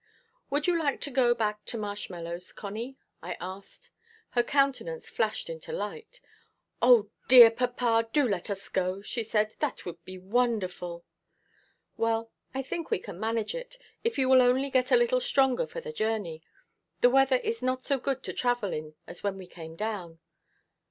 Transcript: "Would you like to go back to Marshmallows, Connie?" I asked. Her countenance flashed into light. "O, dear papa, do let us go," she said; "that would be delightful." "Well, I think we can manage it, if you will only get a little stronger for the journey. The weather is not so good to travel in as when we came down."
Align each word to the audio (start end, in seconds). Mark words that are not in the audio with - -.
"Would 0.49 0.65
you 0.65 0.79
like 0.79 0.99
to 1.01 1.11
go 1.11 1.35
back 1.35 1.63
to 1.65 1.77
Marshmallows, 1.77 2.53
Connie?" 2.53 2.97
I 3.21 3.37
asked. 3.39 3.91
Her 4.31 4.41
countenance 4.41 5.07
flashed 5.11 5.47
into 5.47 5.71
light. 5.71 6.19
"O, 6.81 7.11
dear 7.27 7.51
papa, 7.51 8.09
do 8.11 8.27
let 8.27 8.49
us 8.49 8.67
go," 8.67 9.03
she 9.03 9.21
said; 9.21 9.53
"that 9.59 9.85
would 9.85 10.03
be 10.03 10.17
delightful." 10.17 11.05
"Well, 11.97 12.31
I 12.51 12.63
think 12.63 12.89
we 12.89 12.97
can 12.97 13.19
manage 13.19 13.53
it, 13.53 13.77
if 14.03 14.17
you 14.17 14.27
will 14.27 14.41
only 14.41 14.71
get 14.71 14.91
a 14.91 14.97
little 14.97 15.19
stronger 15.19 15.67
for 15.67 15.81
the 15.81 15.93
journey. 15.93 16.41
The 17.01 17.11
weather 17.11 17.37
is 17.37 17.61
not 17.61 17.83
so 17.83 17.99
good 17.99 18.23
to 18.23 18.33
travel 18.33 18.73
in 18.73 18.95
as 19.05 19.21
when 19.21 19.37
we 19.37 19.45
came 19.45 19.75
down." 19.75 20.17